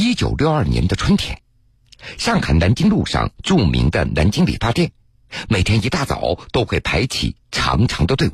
[0.00, 1.42] 一九六二年的春天，
[2.16, 4.92] 上海南京路上著名的南京理发店，
[5.46, 8.32] 每天一大早都会排起长长的队伍。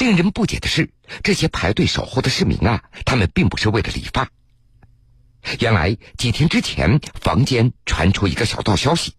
[0.00, 0.90] 令人不解的是，
[1.22, 4.28] 这些排队守候的市民啊，他们并不是为了理发。
[5.60, 9.12] 原来几天之前，房间传出一个小道消息，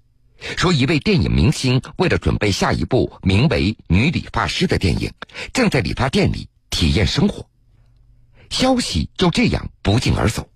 [0.58, 5.14] 说一位电影明星为了准备下一部名为《女理发师》的电影，
[5.54, 7.50] 正在理发店里体验生活。
[8.50, 10.50] 消息就这样不胫而走，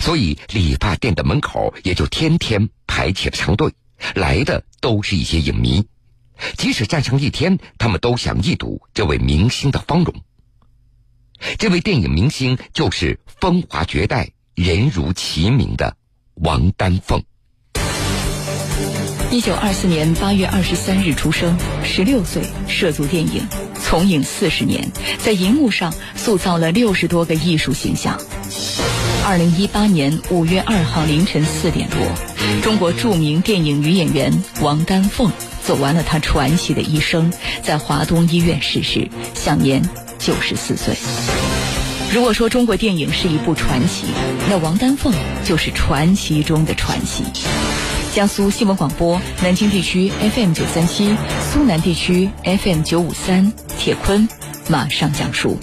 [0.00, 3.72] 所以理发店的门口也就天天排起了长队，
[4.14, 5.86] 来的都是一些影迷。
[6.56, 10.14] 即使站上一天，他们都想一睹这位明星的芳容。
[11.58, 15.96] 这位电影明星就是风华绝代、人如其名的
[16.34, 17.22] 王丹凤。
[19.30, 23.46] 一九二四年八月二十三日出生，十六岁涉足电影，
[23.80, 28.18] 从影四十年，在银幕上塑造了六十多个艺术形象。
[29.26, 31.98] 二零一八年五月二号凌晨四点多，
[32.62, 39.82] 中国著名电影女演员王丹凤走完了她传奇的一生，在华东医院逝世，享年
[40.18, 40.94] 九十四岁。
[42.12, 44.08] 如果说中国电影是一部传奇，
[44.50, 47.24] 那王丹凤就是传奇中的传奇。
[48.14, 51.16] 江苏新闻广播南京地区 FM 九三七，
[51.50, 54.28] 苏南地区 FM 九五三，铁坤
[54.68, 55.58] 马上讲述。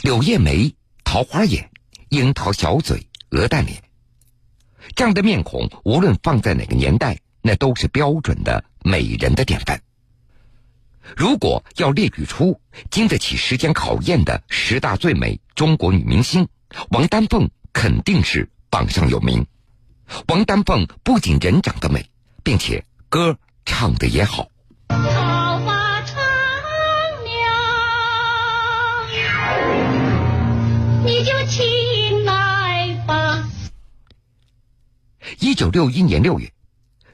[0.00, 1.70] 柳叶眉、桃花眼、
[2.08, 3.82] 樱桃小嘴、鹅蛋脸，
[4.94, 9.82] 这样的面孔，无论放在哪个年代，那都是标准的美人的典范。
[11.16, 16.46] 如果要列举出经得起时间考验的十大最美中国女明星，
[16.90, 19.46] 王丹凤肯定是榜上有名。
[20.28, 22.08] 王丹凤不仅人长得美，
[22.44, 24.48] 并且歌唱的也好。
[35.38, 36.52] 一九六一年六月。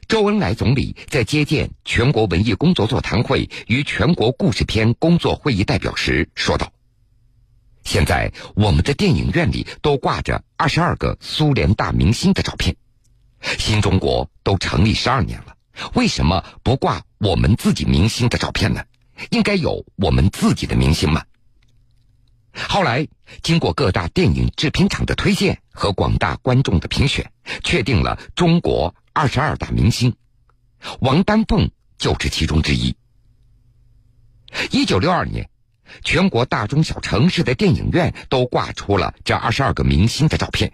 [0.06, 6.70] 周恩来总理在接见全国文艺工作座谈会与全国故事片工作会议代表时说道
[7.84, 12.76] ：“现在我们的电影院里都挂着二十二个苏联大明星的照片。
[13.58, 15.56] 新中国都成立十二年了，
[15.94, 18.84] 为什么不挂我们自己明星的照片呢？
[19.30, 21.24] 应该有我们自己的明星吗。”
[22.54, 23.06] 后来，
[23.42, 27.32] 经过各大电影制片厂的推荐和广大观众的评选，
[27.62, 28.94] 确定了中国。
[29.16, 30.16] 二十二大明星，
[30.98, 32.96] 王丹凤就是其中之一。
[34.72, 35.48] 一九六二年，
[36.02, 40.72] 全国大中小城市的电影院都挂出了这二十二个明星的照片。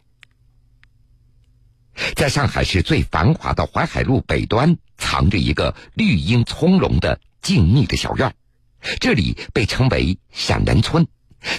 [2.16, 8.34] 在上海市最繁华的淮海路北端，藏着一个绿荫葱茏的静谧的小院
[9.00, 11.06] 这里被称为陕南村，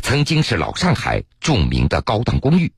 [0.01, 2.71] 曾经是老上海著名的高档公寓。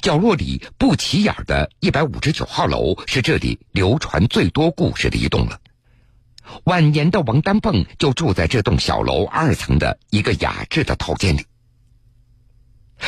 [0.00, 5.60] 角落里不起眼的一百五十九号楼是这里流传最多故事的一栋了。
[6.64, 11.44] 晚年的王丹凤就住在这栋小楼二层的一个雅致的套间里。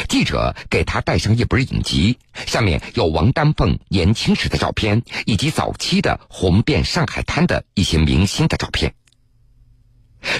[0.08, 8.94] 记者给他带上一本影集，上面有王丹凤年轻时的照片，以及早期的红遍上海滩的一些明星的照片。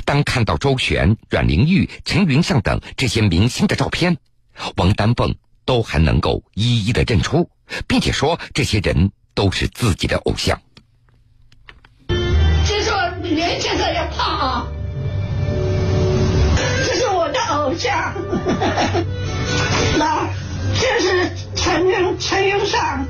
[0.05, 4.17] 当看到周璇、阮玲玉、陈云尚等这些明星的照片，
[4.77, 5.35] 王丹凤。
[5.67, 7.51] 都还能够一一的认出，
[7.89, 10.63] 并且说这些人都是自己的偶像。
[12.65, 14.69] 这说年轻人要胖啊，
[16.87, 18.15] 这是我的偶像。
[19.99, 20.29] 那
[20.79, 23.05] 这是陈云、陈云尚、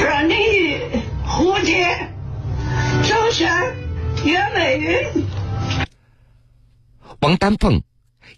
[0.00, 0.80] 阮玲玉、
[1.26, 2.08] 胡蝶、
[3.02, 3.50] 周璇、
[4.24, 5.26] 袁美云、
[7.20, 7.82] 王丹凤。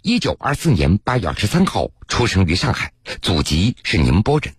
[0.01, 4.55] 一九二四年八月二十三号出生于上海，祖籍是宁波人。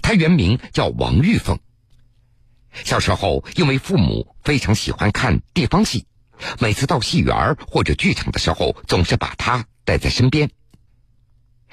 [0.00, 1.58] 他原名叫王玉凤。
[2.72, 6.06] 小时候，因为父母非常喜欢看地方戏，
[6.60, 10.50] 每次到戏园或者剧场的时候，总是把他带在身边。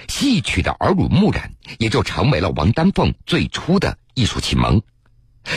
[0.07, 4.81] 戏曲的耳濡目染，也就成为了王丹凤最初的艺术启蒙。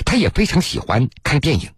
[0.05, 1.71] 他也非常喜欢看电影。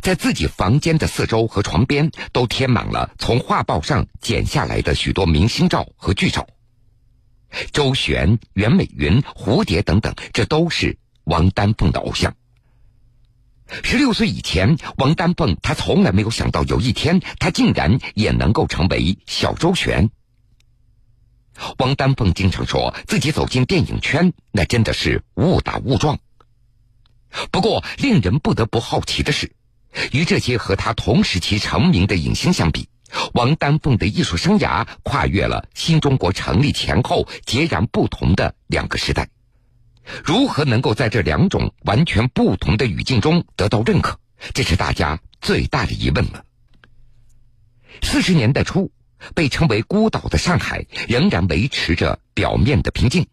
[0.00, 6.46] 在自己房间的四周和床边都贴满了从画报上剪下来的许多明星照和剧照。
[7.72, 12.34] 周璇、袁美云、蝴蝶等等，这都是王丹凤的偶像。
[13.82, 20.10] 十六岁以前，王丹凤她从来没有想到有一天她竟然也能够成为小周璇。
[21.78, 26.18] 王丹凤经常说自己走进电影圈，那真的是误打误撞。
[27.50, 29.52] 不过，令人不得不好奇的是。
[30.12, 32.88] 与这些和他同时期成名的影星相比，
[33.32, 39.28] 王丹凤的艺术生涯跨越了新中国成立前后截然不同的两个时代。
[40.24, 44.18] 如何能够在这两种完全不同的语境中得到认可，
[44.52, 46.44] 这是大家最大的疑问了。
[48.02, 48.90] 四十年代初，
[49.34, 53.26] 被称为孤岛的上海仍然维持着表面的平静，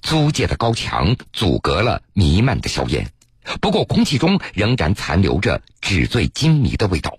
[0.00, 3.10] 租界的高墙阻隔了弥漫的硝烟，
[3.60, 7.18] 不过空气中仍然残留着纸醉金迷的味道。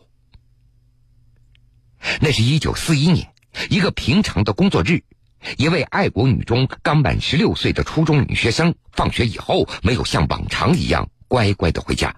[2.22, 3.34] 那是一九四一年，
[3.70, 5.04] 一个平常的工作日。
[5.58, 12.16] 一位爱国女中刚满十六岁的初中女学生，放学以后没有像往常一样乖乖的回家，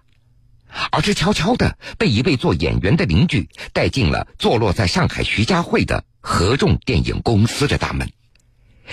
[0.92, 8.10] 而是悄悄的被一位做演员的邻居带进了坐落在上海徐家汇的合众电影公司的大门。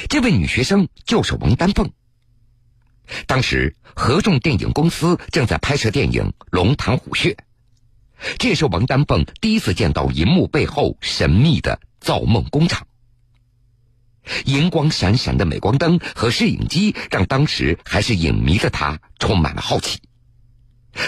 [0.08, 1.92] 这位女学生就是王丹凤。
[3.26, 7.30] 当时合众电影公司正在拍摄电影《龙潭虎穴》，
[8.38, 12.86] 这是王丹凤第一次见到银幕背后神秘的造梦工厂。
[14.46, 20.00] 银光闪闪的镁光灯和摄影机让当时还是影迷的她充满了好奇。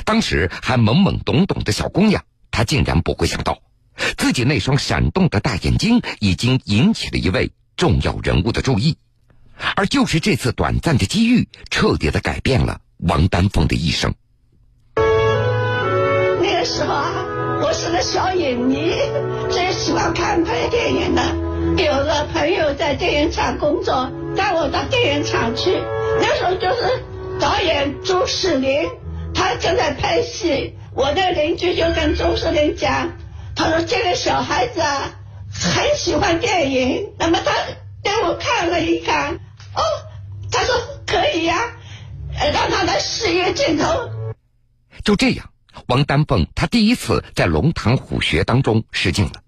[0.04, 3.62] 当时还懵懵懂懂的小姑娘，她竟然不会想到，
[4.19, 8.98] 自己那双闪动的大眼睛已经引起了一位重要人物的注意。
[9.75, 14.14] 而就是这次短暂的机遇，彻底的改变了王丹凤的一生。
[16.41, 17.12] 那个时候啊，
[17.62, 18.93] 我是个小影迷，
[19.50, 21.23] 最喜欢看拍电影的。
[21.82, 25.82] 有个朋友在电影厂工作，带我到电影厂去。
[26.20, 27.03] 那时候就是
[27.41, 28.88] 导演朱世林，
[29.35, 30.75] 他正在拍戏。
[30.94, 33.12] 我的邻居就跟朱世林讲，
[33.55, 35.19] 他说这个小孩子啊，
[35.53, 37.12] 很喜欢电影。
[37.19, 37.53] 那么他
[38.03, 39.41] 带我看了一看，
[39.76, 39.82] 哦，
[40.50, 40.75] 他说
[41.06, 41.56] 可以呀，
[42.52, 44.11] 让他来试一个镜头。
[45.05, 45.50] 就这样，
[45.87, 49.43] 王丹凤她第一次在龙潭虎穴当中试镜了。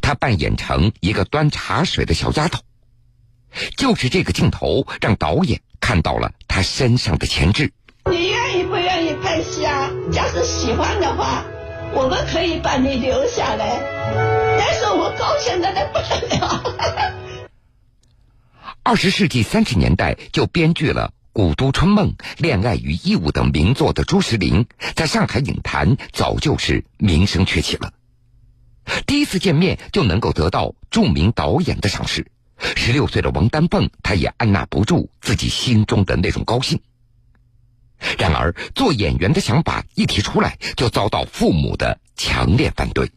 [0.00, 2.60] 她扮演成一个端茶水的小丫头，
[3.76, 7.72] 就是这个镜头让导演看到了她身上的潜质。
[8.10, 9.90] 你愿意不愿意拍戏啊？
[10.12, 11.44] 要是喜欢的话，
[11.94, 13.80] 我们可以把你留下来。
[14.58, 17.21] 但是我高兴的那不得了。
[18.84, 22.08] 二十世纪三十年代就编剧了《古都春梦》
[22.38, 27.92] 《恋爱与义务》等名作的朱石林，在上海影坛早就是名声鹊起了。
[29.06, 32.26] 第一次见面就能够得到著名导演的赏识，
[32.58, 36.80] 十六岁的王丹凤，她也按捺不住自己心中的那种高兴。
[38.18, 43.08] 然而，做演员的想法一提出来，就遭到父母的强烈反对。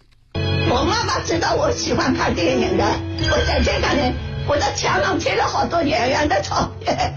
[0.69, 2.85] 我妈妈知道我喜欢看电影的，
[3.31, 4.13] 我在这个呢，
[4.47, 7.13] 我在墙上贴了好多演员的照片。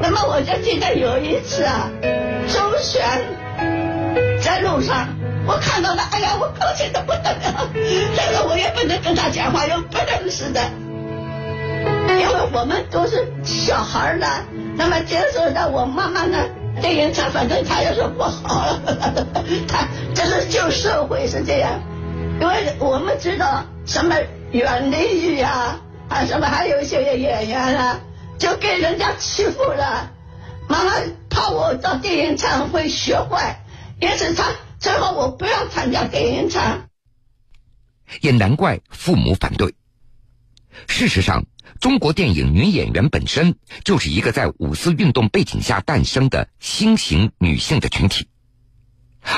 [0.00, 1.90] 那么我就记得有一次啊，
[2.48, 3.02] 周旋
[4.42, 5.08] 在路上。
[5.46, 7.70] 我看到了，哎呀，我高兴的不得了。
[8.16, 10.60] 但是我也不能跟他讲话，又不认识的，
[12.08, 14.44] 因为我们都是小孩了。
[14.76, 16.38] 那么这时候呢，我妈妈呢，
[16.80, 18.78] 电影厂反正她也说不好，
[19.66, 21.80] 他这是旧社会是这样。
[22.40, 24.16] 因为我们知道什么
[24.52, 25.40] 袁立玉
[26.10, 28.00] 啊，什么还有一些演员啊，
[28.38, 30.12] 就给人家欺负了。
[30.68, 30.92] 妈妈
[31.30, 33.64] 怕我到电影厂会学坏，
[34.00, 34.52] 因此她。
[34.80, 36.88] 最后我不要参加电影厂，
[38.22, 39.74] 也难怪父母反对。
[40.88, 41.44] 事实上，
[41.80, 48.26] 中国电影女演员本身就是一个在五四运动背景下诞生的新型女性的群体，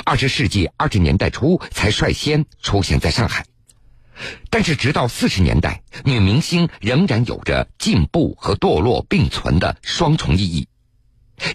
[0.05, 3.45] 二十世纪二十年代初才率先出现在上海。
[4.51, 10.69] 但是，直到四十年代，女明星仍然有着进步和堕落并存的双重意义。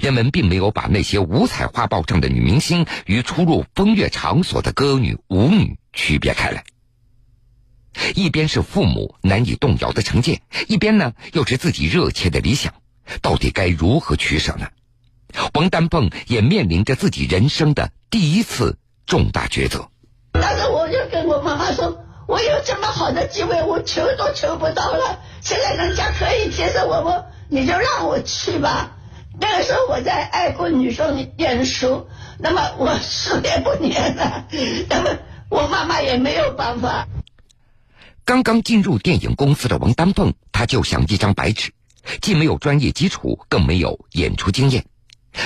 [0.02, 6.64] 人们并没有把那些五彩画报上的女明星与出入风月场所的歌女舞女区别开来。
[8.16, 12.74] 一边是父母难以动摇的成见，一边呢又是自己热切的理想，
[13.22, 14.68] 到底该如何取舍呢？
[15.54, 19.90] 王丹凤也面临着自己人生的第一次重大抉择。
[20.34, 25.20] 但是我就跟我妈妈说，我有这么好的机会，我求都求不到了。
[25.42, 28.98] 现在人家可以接受我，我你就让我去吧。
[29.40, 32.08] 那个时候我在爱国女生念书，
[32.38, 34.46] 那么我书也不念了，
[34.90, 35.18] 那么
[35.50, 37.08] 我妈妈也没有办法。
[38.26, 41.72] 刚刚进入电影公司的王丹凤，她就像一张白纸，
[42.22, 44.86] 既没有专业基础，更没有演出经验，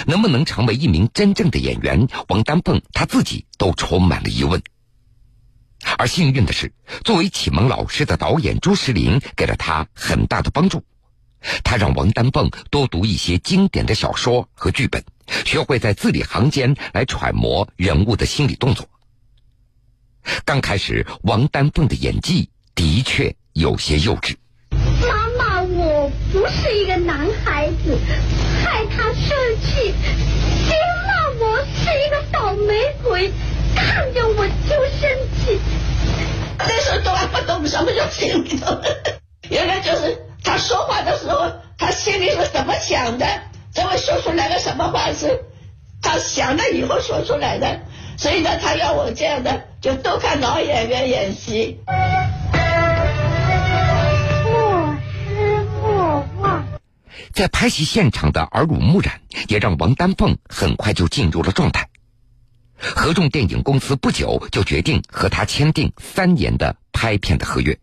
[0.08, 4.64] 能不能成为一名真正的演员，王丹凤她自己都充满了疑问。
[5.98, 6.72] 而幸运的是，
[7.04, 10.84] 作为启蒙老师的导演朱石林给了他很大的帮助。
[11.64, 15.04] 他让王丹凤多读一些经典的小说和剧本，
[15.44, 18.88] 学会在字里行间来揣摩人物的心理动作。
[20.46, 24.36] 刚开始，王丹凤的演技的确有些幼稚。
[25.02, 27.98] 妈妈，我不是一个男孩子，
[28.64, 29.96] 害他生气。
[30.68, 33.32] 别骂我是一个倒霉鬼，
[33.76, 35.10] 看见我就生。
[36.68, 38.82] 那时候都还不懂什么叫心理的，
[39.50, 43.26] 原来就是他说话的时候，他心里是怎么想的，
[43.74, 45.46] 怎么说出来个什么话是，
[46.02, 47.82] 他想了以后说出来的。
[48.18, 51.80] 所以呢，他要我这样的，就多看老演员演戏。
[54.46, 54.96] 莫
[55.28, 56.64] 失莫忘。
[57.34, 61.88] 在拍戏现场的耳濡目染，也让王丹凤很快就进入了状态。
[62.82, 67.78] 合众电影公司不久就决定和他签订三年的拍片的合约，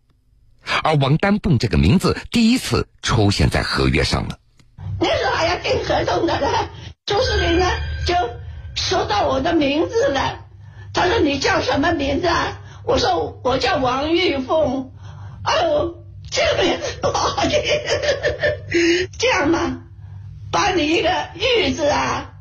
[0.83, 4.37] 而王丹凤这个名字第一次出现在合约上了。
[4.99, 6.47] 那时候还要订合同的呢，
[7.05, 7.65] 朱世林呢
[8.05, 8.15] 就。
[8.75, 10.45] 说到我的名字了，
[10.93, 12.61] 他说你叫什么名字啊？
[12.85, 14.91] 我说我叫王玉凤。
[15.43, 15.95] 哦，
[16.31, 17.59] 这个名字不好听，
[19.19, 19.81] 这样嘛，
[20.49, 22.31] 把你一个玉字啊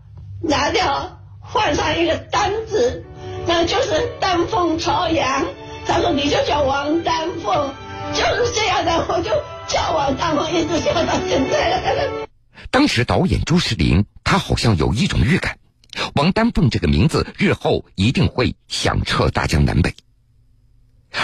[0.41, 1.18] 拿掉，
[1.51, 3.05] 换上一个单字，
[3.47, 5.47] 那就是丹凤朝阳。
[5.87, 7.73] 他说你就叫王丹凤，
[8.13, 9.31] 就是这样的，我就
[9.67, 12.11] 叫王丹凤，一直叫到现在。
[12.71, 15.59] 当时导演朱世林，他好像有一种预感。
[16.15, 19.95] 王丹凤这个名字日后一定会响彻大江南北，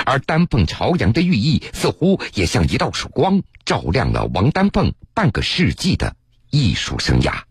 [0.06, 6.16] 而丹凤朝阳的寓意似乎也像一道曙光，照亮了王丹凤半个世纪的
[6.50, 7.42] 艺术生涯。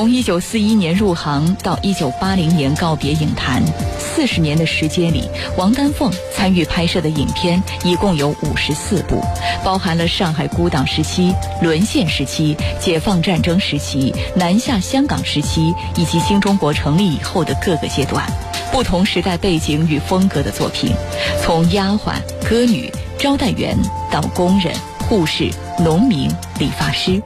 [0.00, 3.62] 从一九四一年入行到一九八零年告别影坛，
[3.98, 5.28] 四十年的时间里，
[5.58, 9.22] 王丹凤参与拍摄的影片一共有五十四部，
[9.62, 18.26] 包含了上海孤岛时期、沦陷时期、解放战争时期、南下香港时期以及新中国成立以后的各个阶段，
[18.72, 20.94] 不同时代背景与风格的作品，
[21.42, 22.14] 从丫鬟、
[22.48, 23.76] 歌女、招待员
[24.10, 24.74] 到工人、
[25.06, 27.22] 护士、农民、理发师。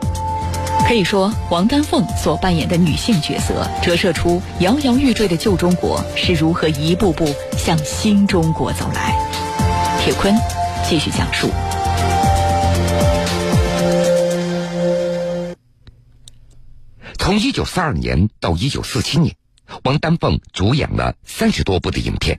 [0.87, 7.27] 可以说，王丹凤所扮演的女性角色，折射出摇摇欲坠的旧中国是如何一步步
[7.57, 9.17] 向新中国走来。
[9.99, 10.35] 铁坤
[10.87, 11.51] 继续讲述。
[17.19, 19.35] 从一九四二年到一九四七年，
[19.85, 22.39] 王丹凤主演了三十多部的影片，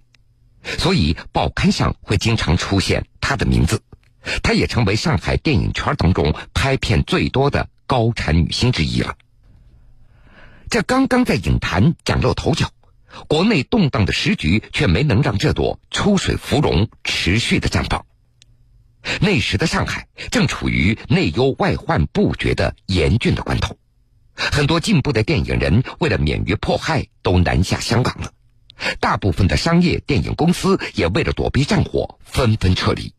[0.78, 3.82] 所以报刊上会经常出现她的名字。
[4.44, 7.68] 她也成为上海电影圈当中拍片最多的。
[7.88, 9.18] 高产女星之一了。
[10.70, 12.72] 这刚刚在影坛崭露头角，
[13.28, 18.06] 国内动荡的时局却没能让这朵出水芙蓉持续的绽放。
[19.22, 23.78] 那时的上海正处于内忧外患不绝的严峻的关头，
[24.34, 28.34] 很多进步的电影人为了免于迫害，都南下香港了。
[29.00, 33.14] 大部分的商业电影公司也为了躲避战火，纷纷撤离。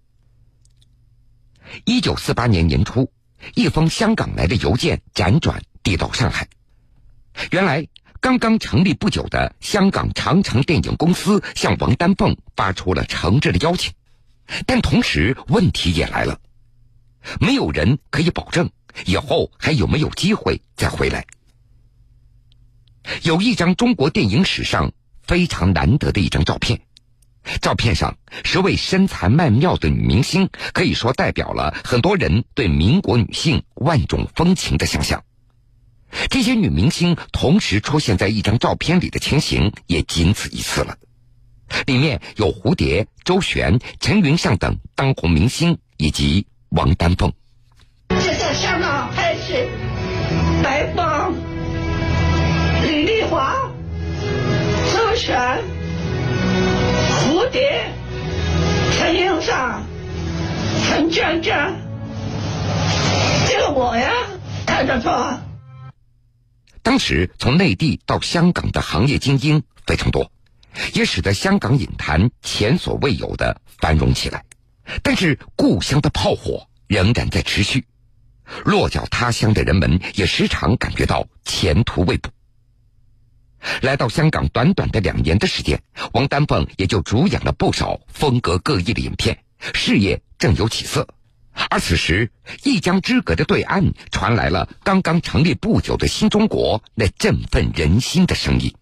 [1.84, 3.10] 一九四八年年初。
[3.54, 6.48] 一封香港来的邮件辗转递到上海。
[7.50, 7.86] 原来，
[8.20, 13.92] 刚刚成立不久的香港长城电影公司向王丹凤发出了诚挚的邀请，
[14.66, 16.40] 但同时问题也来了：
[17.40, 18.70] 没有人可以保证
[19.04, 21.26] 以后还有没有机会再回来。
[23.22, 26.80] 有一张中国电影史上非常难得的一张照片。
[27.60, 35.24] 照片上十位身材曼妙的女明星，可以说代表了很多人对民国女性万种风情的想象。
[36.30, 40.96] 这些女明星同时出现在一张照片里的情形也仅此一次了。
[41.84, 47.32] 里面有蝴蝶、周璇、陈云尚等当红明星，以及王丹凤。
[48.08, 49.68] 这在香港拍戏，
[50.62, 51.34] 白芳、
[52.84, 53.68] 李丽华、
[54.94, 55.75] 周璇。
[59.16, 59.82] 陈英上，
[60.84, 61.74] 陈娟娟，
[63.48, 64.12] 这个我呀，
[64.66, 65.40] 看得错。
[66.82, 70.30] 当时从内地到香港的行业精英非常多，
[70.92, 74.44] 也使得香港影坛前所未有的繁荣起来。
[75.02, 77.86] 但是故乡的炮火仍然在持续，
[78.66, 82.28] 落脚他乡的人们也时常感觉到前途未卜。
[83.82, 85.80] 来到香港短短的两年的时间，
[86.12, 89.38] 王丹凤也就主演了不少风格各异的影片，
[89.74, 91.06] 事业正有起色。
[91.70, 92.30] 而此时，
[92.64, 98.74] 一江之隔的对岸传来了刚刚成立不久的新中国那振奋人心的声音。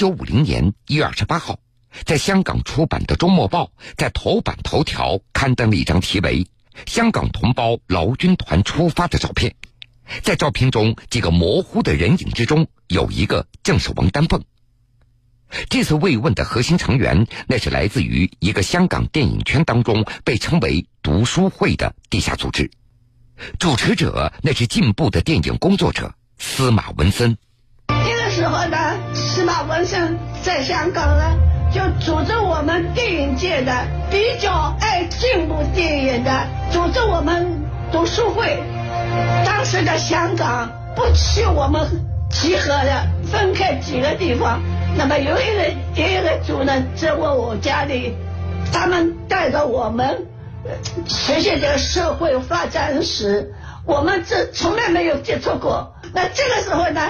[0.00, 1.58] 九五零年一月二十八号，
[2.06, 3.64] 在香港出版的《周末报》
[3.98, 6.46] 在头版头条刊登了一张题为
[6.88, 9.54] “香港同胞劳军团出发”的照片。
[10.22, 14.42] 在照片中，几个模糊的人影之中，有一个正是王丹凤。
[15.68, 22.70] 这次慰问的核心成员，那是来自于一个香港电影圈当中被称为“读书会”的地下组织。
[23.58, 27.36] 主持者那是进步的电影工作者司马文森。
[27.88, 28.89] 那个时候呢，
[29.50, 31.24] 马文森在香港呢，
[31.74, 33.72] 就组织我们电影界的
[34.08, 36.30] 比较爱进步电影的，
[36.70, 38.62] 组织我们读书会。
[39.44, 41.84] 当时的香港不去我们
[42.30, 44.60] 集合的，分开几个地方。
[44.96, 48.14] 那么有一个也有一个组呢，在我我家里，
[48.72, 50.28] 他们带着我们
[51.08, 53.52] 学习这个社会发展史，
[53.84, 55.96] 我们这从来没有接触过。
[56.14, 57.00] 那这个时候呢，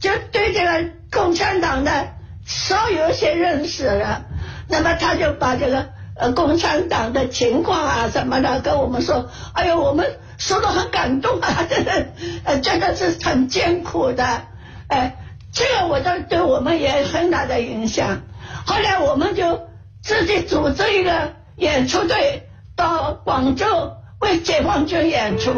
[0.00, 2.08] 就对这个共产党的
[2.44, 4.26] 稍有些认识了。
[4.68, 10.18] 那么他就把这个呃共产党的情况啊什么的跟我们说，哎呦我们。
[10.36, 12.08] 说的很感动啊，真的，
[12.42, 14.42] 呃，真的是很艰苦的，
[14.88, 15.16] 哎，
[15.52, 18.22] 这个我倒对我们也很大的影响。
[18.66, 19.68] 后来我们就
[20.02, 25.54] 自己组织一个演出队到广州为解放军演出。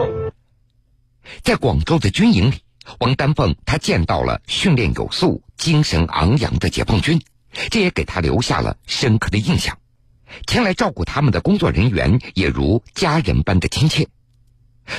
[1.43, 2.61] 在广州的军营里，
[3.01, 7.21] 王丹凤她见到了训练有素、精神昂扬的解放军，
[7.71, 9.79] 这也给他留下了深刻的印象。
[10.47, 14.09] 前来照顾他们的工作人员也如家人般的亲切。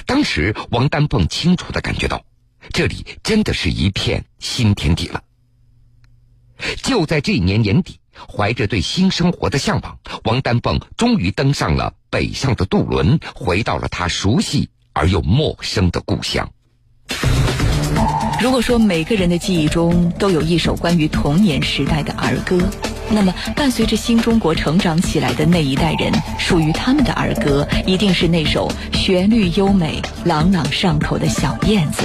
[0.06, 2.26] 当时，王丹凤清楚的感觉到，
[2.72, 5.24] 这里真的是一片新天地了。
[6.82, 16.52] 就在这一年年底，怀着对新生活的向往，王丹凤终于登上了北上的渡轮，回到了她熟悉而又陌生的故乡。
[18.42, 22.58] 如果说每个人的记忆中都有一首关于童年时代的儿歌。
[23.10, 32.04] 那么，伴随着新中国成长起来的那一代人，属于他们的儿歌，一定是那首旋律优美、朗朗上口的《小燕子》。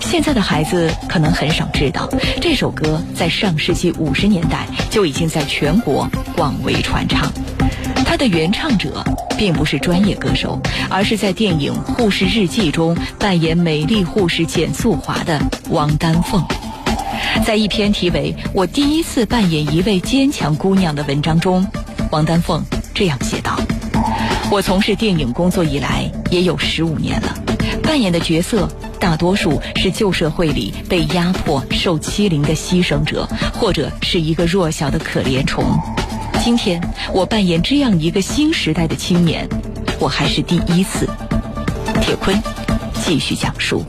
[0.00, 7.32] 现在的孩子可能很少知道，这首歌在上世纪五十年代就已经在全国广为传唱。
[8.12, 9.02] 他的原唱者
[9.38, 16.44] 并不是专业歌手，而是在电影《护士日记》中扮演美丽护士简素华的王丹凤。
[17.42, 21.66] 在一篇题为《我第一次扮演一位坚强姑娘》的文章中，
[22.10, 23.58] 王丹凤这样写道
[24.52, 27.34] ：“我从事电影工作以来也有十五年了，
[27.82, 28.68] 扮演的角色
[29.00, 35.64] 大多数是旧社会里被压迫、受欺凌的牺牲者，或者是一个弱小的可怜虫。
[36.44, 36.80] 今天
[37.12, 39.48] 我扮演这样一个新时代的青年，
[40.00, 41.08] 我还是第一次。”
[42.02, 42.36] 铁坤
[42.94, 43.84] 继续讲述。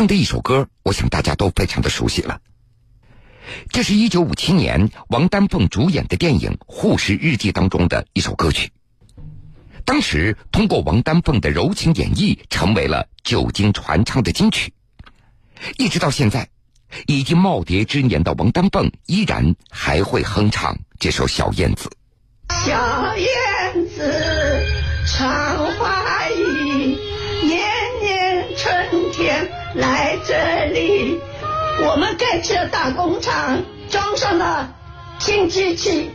[0.00, 2.40] 样的一首歌，我想大家都非常的熟悉了。
[3.68, 8.72] 这是一九五七年王丹凤主演的电影《护士日记》当中的一首歌曲。
[9.84, 14.72] 当时通过王丹凤的柔情演绎，成为了久经传唱的金曲。
[15.76, 16.48] 一直到现在，
[17.06, 21.90] 已经耄耋之年的王丹凤依然还会哼唱这首《小燕子》。
[22.64, 24.64] 小燕子
[25.06, 26.09] 唱花
[30.30, 31.18] 这里，
[31.84, 34.76] 我们盖起了大工厂，装上了
[35.18, 36.08] 新机器。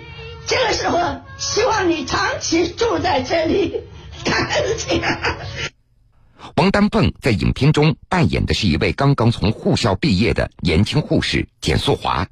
[0.47, 3.81] 这个时候，希望你长期住在这里。
[6.55, 12.25] 王丹凤在影片中扮演的是一位刚刚从护校毕业的年轻护士简素华。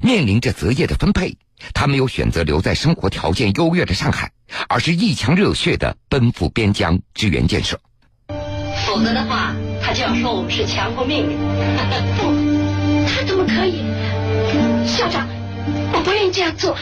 [0.00, 1.36] 面临着择业的分配，
[1.74, 4.30] 她没有选择留在生活条件优越的上海，
[4.68, 7.80] 而是一腔热血的奔赴边疆支援建设。
[8.92, 9.56] 否则的话。
[9.84, 11.38] 他就要说我们是强迫命令。
[12.16, 13.82] 不，他怎么可以？
[14.86, 15.26] 校长，
[15.92, 16.76] 我不愿意这样做。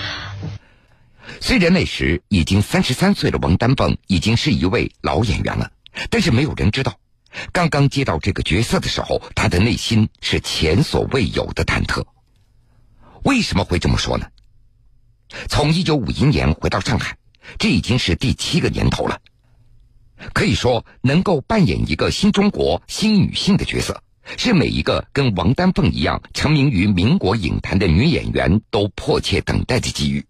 [1.40, 5.70] 虽然那时已经三十三岁的王丹凤已经是一位老演员了，
[6.10, 6.98] 但是没有人知道，
[7.52, 12.04] 刚刚接到这个角色的时候，他的内心是前所未有的忐忑。
[13.22, 14.26] 为什么会这么说呢？
[15.48, 17.16] 从一九五一年回到上海，
[17.56, 19.18] 这已经是第七个年头了。
[20.32, 24.02] 可以说，能够扮演一个新中国新女性的角色，
[24.36, 30.24] 是每一个跟王丹凤一样成名于民国影坛的女演员都迫切等待的机遇。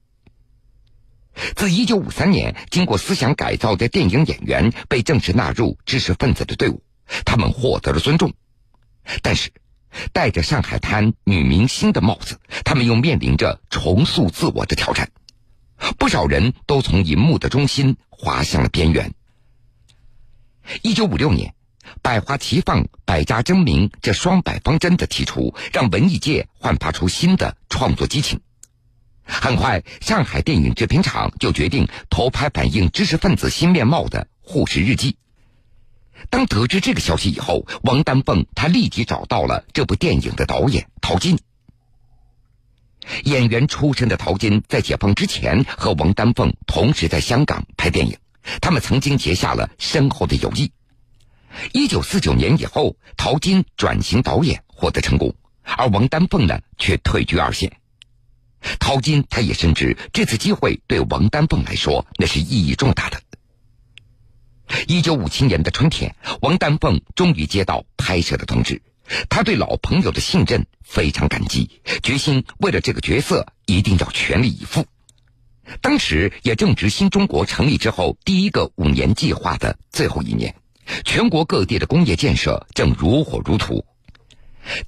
[1.54, 6.82] 自1953年经过思想改造的电影演员被正式纳入知识分子的队伍，
[7.24, 8.32] 他们获得了尊重。
[9.22, 9.50] 但是，
[10.12, 15.10] 戴着上海滩女明星的帽子，他们又面临着重塑自我的挑战。
[15.98, 19.14] 不少人都从银幕的中心滑向了边缘。
[20.82, 21.54] 1956年。
[22.02, 28.40] 百花齐放、百家争鸣，这双百方针的提出，让文艺界焕发出新的创作激情。
[29.24, 35.12] 很快，上海电影制片厂就决定投拍反映知识分子新面貌的《护士日记》。
[36.28, 41.38] 当得知这个消息以后，王丹凤他立即找到了这部电影的导演陶金。
[43.24, 48.16] 演员出身的陶金在解放之前和王丹凤同时在香港拍电影，
[48.60, 50.70] 他们曾经结下了深厚的友谊。
[51.72, 57.72] 一九四九年以后，陶金转型导演获得成功，而王丹凤呢却退居二线。
[58.78, 63.20] 陶金他也深知这次机会对王丹凤来说那是意义重大的。
[64.86, 68.80] 一九五七年的春天，王丹凤终于接到拍摄的通知，
[69.28, 74.86] 他对老朋友的信任非常感激，决心为了这个角色一定要全力以赴。
[75.80, 80.54] 当时也正值新中国成立之后第一个五年计划的最后一年。
[81.04, 83.84] 全国各地的工业建设正如火如荼，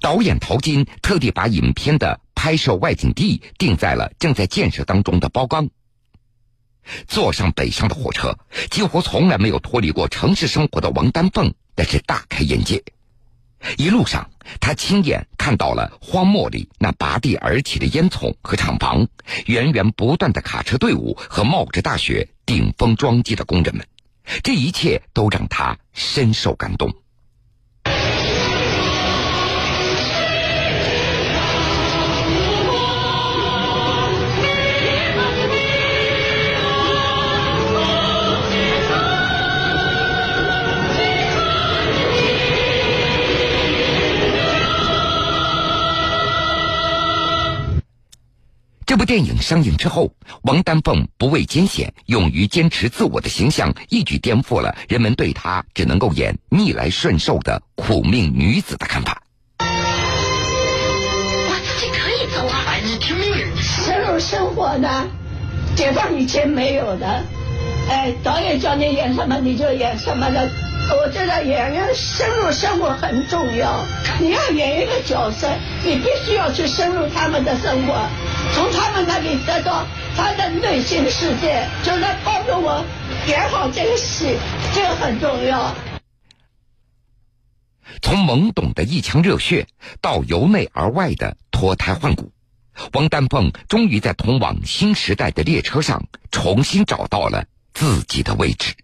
[0.01, 5.69] 导演陶金特地把影片的拍摄外景地定在了正在建设当中的包钢。
[7.07, 8.37] 坐上北上的火车，
[8.69, 12.83] 几乎从来没有脱离过城市生活的王丹凤，那是大开眼界。
[13.77, 19.07] 一路上，他亲眼看到了荒漠里那拔地而起的烟囱和厂房，
[19.45, 23.85] 源源不断的卡车队伍和冒着大雪顶风装机的工人们。
[24.41, 26.93] 这一切都让他深受感动。
[48.93, 59.23] 这部电影上映之后，王丹凤不畏艰险、勇于坚持自我的形象，一举颠覆了人们对她只能够演逆来顺受的苦命女子的看法。
[59.57, 59.65] 我
[61.65, 62.75] 自己可以走啊！
[62.83, 65.07] 你听命令，深入生活呢，
[65.75, 67.23] 解放以前没有的。
[67.89, 70.51] 哎，导演叫你演什么你就演什么的。
[71.01, 73.85] 我觉得演员深入生活很重要。
[74.19, 75.49] 你要演一个角色，
[75.83, 78.07] 你必须要去深入他们的生活，
[78.53, 82.83] 从他们那里得到他的内心世界，就能帮助我
[83.27, 84.37] 演好这个戏，
[84.73, 85.73] 这个很重要。
[88.01, 89.67] 从懵懂的一腔热血
[90.01, 92.31] 到由内而外的脱胎换骨，
[92.91, 98.75] 王丹凤终于在通往新时代的列车上重新找到了自己的位置。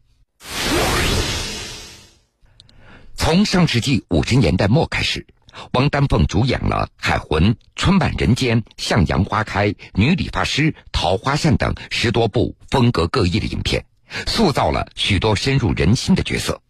[3.16, 5.26] 从上世纪五十年代末开始，
[5.74, 7.44] 王丹凤主演了《海魂》
[7.76, 13.86] 《春满人间》《向阳花开》《女理发师》《桃花扇》等十多部风格各异的影片，
[14.28, 16.62] 塑造了许多深入人心的角色。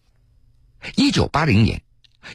[0.96, 1.82] 一九八零年，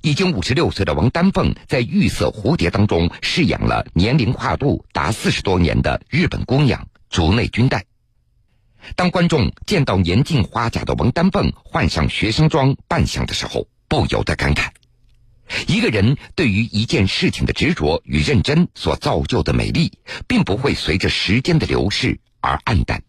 [0.01, 7.85] 已经五十六岁的王丹凤在《玉色蝴蝶》当中饰演了年龄跨度达四十多年的日本姑娘竹内君代。
[8.95, 14.69] 当观众见到年近花甲的王丹凤换上学生装扮相的时候，不由得感慨：
[15.67, 23.03] 一个人对于一件事情的执着与认真所造就的美丽，并不会随着时间的流逝而黯淡。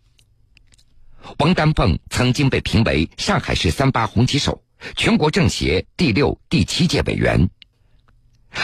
[1.38, 4.62] 王丹凤曾经被评为上海市三八红旗手、
[4.96, 7.48] 全国政协第六、第七届委员。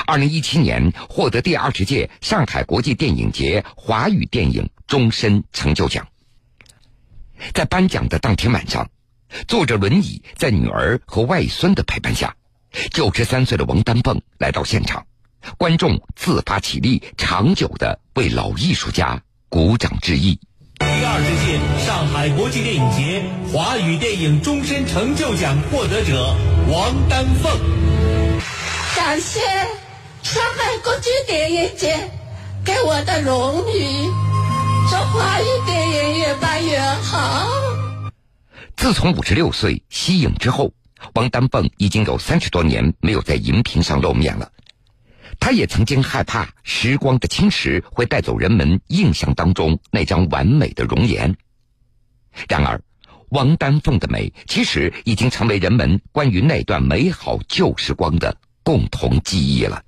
[0.06, 6.06] 二零一七年获得第二十届上海国际电影节华语电影终身成就奖。
[7.52, 8.90] 在颁奖的当天晚上。
[9.48, 12.36] 坐着轮椅，在女儿和外孙的陪伴下，
[12.90, 15.04] 九十三岁的王丹凤来到现场，
[15.58, 20.38] 观众自发起立，长久的为老艺术家鼓掌致意。
[20.78, 26.36] 第二十届上海国际电影节华语电影终身成就奖获得者
[26.68, 27.52] 王丹凤，
[28.96, 29.40] 感谢
[30.22, 32.10] 上海国际电影节
[32.64, 34.08] 给我的荣誉，
[34.90, 37.46] 祝华语电影越办越好。
[38.76, 40.72] 自从五十六岁息影之后，
[41.14, 44.50] 王丹凤已经有三十多年没有在荧屏上露面了。
[45.40, 51.34] 她也曾经害怕时光的侵蚀会带走人们印象当中那张完美的容颜。
[52.48, 52.80] 然而，
[53.30, 59.82] 王丹凤的美其实已经成为人们关于那段美好旧时光的共同记忆了。